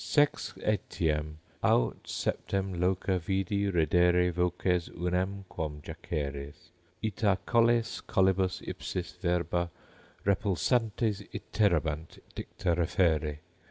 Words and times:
Sex 0.03 0.55
etiam, 0.63 1.35
aut 1.63 2.07
septem 2.07 2.73
loca 2.79 3.19
vidi 3.19 3.69
reddere 3.69 4.31
voces 4.33 4.89
Unam 4.89 5.45
quom 5.47 5.79
jaceres: 5.83 6.71
ita 7.05 7.37
colles 7.45 8.01
collibus 8.07 8.67
ipsis 8.67 9.13
Verba 9.21 9.69
repulsantes 10.25 11.21
iterabant 11.35 12.17
dicta 12.33 12.73
referre. 12.73 13.37